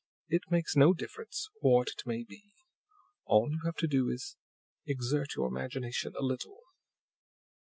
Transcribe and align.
It 0.29 0.49
makes 0.49 0.75
no 0.75 0.95
difference 0.95 1.47
what 1.59 1.89
it 1.89 2.07
may 2.07 2.23
be; 2.23 2.55
all 3.27 3.51
you 3.51 3.59
have 3.65 3.75
to 3.75 3.87
do 3.87 4.09
is, 4.09 4.35
exert 4.87 5.35
your 5.35 5.45
imaginations 5.47 6.15
a 6.17 6.23
little." 6.23 6.57